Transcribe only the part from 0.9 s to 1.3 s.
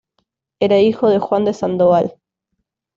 de